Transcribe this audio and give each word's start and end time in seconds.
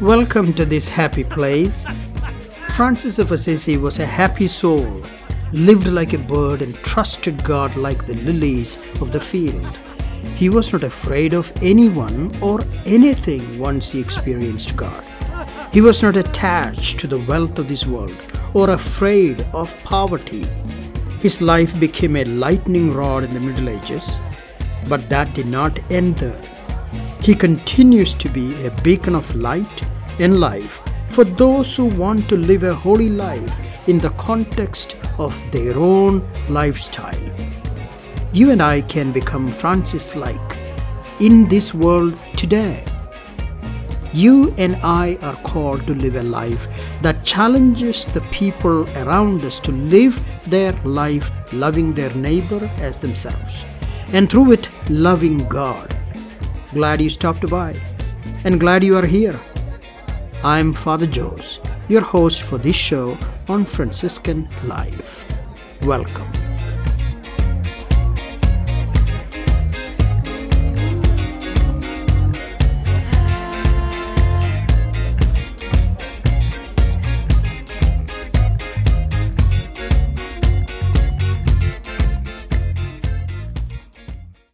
Welcome 0.00 0.54
to 0.54 0.64
this 0.64 0.88
happy 0.88 1.24
place. 1.24 1.84
Francis 2.74 3.18
of 3.18 3.32
Assisi 3.32 3.76
was 3.76 3.98
a 3.98 4.06
happy 4.06 4.48
soul, 4.48 5.02
lived 5.52 5.88
like 5.88 6.14
a 6.14 6.18
bird, 6.18 6.62
and 6.62 6.74
trusted 6.76 7.44
God 7.44 7.76
like 7.76 8.06
the 8.06 8.14
lilies 8.14 8.78
of 9.02 9.12
the 9.12 9.20
field. 9.20 9.62
He 10.36 10.48
was 10.48 10.72
not 10.72 10.84
afraid 10.84 11.34
of 11.34 11.52
anyone 11.60 12.34
or 12.40 12.62
anything 12.86 13.58
once 13.58 13.90
he 13.92 14.00
experienced 14.00 14.74
God. 14.74 15.04
He 15.70 15.82
was 15.82 16.02
not 16.02 16.16
attached 16.16 16.98
to 17.00 17.06
the 17.06 17.20
wealth 17.20 17.58
of 17.58 17.68
this 17.68 17.86
world 17.86 18.16
or 18.54 18.70
afraid 18.70 19.42
of 19.52 19.76
poverty. 19.84 20.46
His 21.20 21.42
life 21.42 21.78
became 21.78 22.16
a 22.16 22.24
lightning 22.24 22.94
rod 22.94 23.24
in 23.24 23.34
the 23.34 23.40
Middle 23.40 23.68
Ages, 23.68 24.18
but 24.88 25.10
that 25.10 25.34
did 25.34 25.46
not 25.46 25.78
end 25.92 26.16
there. 26.16 26.40
He 27.22 27.34
continues 27.34 28.14
to 28.14 28.30
be 28.30 28.64
a 28.64 28.70
beacon 28.82 29.14
of 29.14 29.34
light 29.34 29.82
and 30.18 30.40
life 30.40 30.80
for 31.10 31.24
those 31.24 31.76
who 31.76 31.84
want 31.86 32.30
to 32.30 32.36
live 32.36 32.62
a 32.62 32.74
holy 32.74 33.10
life 33.10 33.60
in 33.88 33.98
the 33.98 34.10
context 34.10 34.96
of 35.18 35.38
their 35.50 35.76
own 35.76 36.26
lifestyle. 36.48 37.20
You 38.32 38.52
and 38.52 38.62
I 38.62 38.80
can 38.80 39.12
become 39.12 39.52
Francis 39.52 40.16
like 40.16 40.58
in 41.20 41.46
this 41.46 41.74
world 41.74 42.16
today. 42.38 42.84
You 44.14 44.54
and 44.56 44.76
I 44.82 45.18
are 45.20 45.36
called 45.42 45.86
to 45.88 45.94
live 45.94 46.16
a 46.16 46.22
life 46.22 46.68
that 47.02 47.22
challenges 47.22 48.06
the 48.06 48.22
people 48.32 48.88
around 48.96 49.44
us 49.44 49.60
to 49.60 49.72
live 49.72 50.22
their 50.46 50.72
life 50.84 51.30
loving 51.52 51.92
their 51.92 52.14
neighbor 52.14 52.70
as 52.78 53.02
themselves, 53.02 53.66
and 54.12 54.30
through 54.30 54.52
it, 54.52 54.70
loving 54.88 55.46
God. 55.48 55.99
Glad 56.72 57.02
you 57.02 57.10
stopped 57.10 57.50
by, 57.50 57.74
and 58.44 58.60
glad 58.60 58.84
you 58.84 58.96
are 58.96 59.04
here. 59.04 59.40
I'm 60.44 60.72
Father 60.72 61.06
Jose, 61.06 61.60
your 61.88 62.02
host 62.02 62.42
for 62.42 62.58
this 62.58 62.76
show 62.76 63.18
on 63.48 63.64
Franciscan 63.64 64.48
Life. 64.64 65.26
Welcome. 65.82 66.49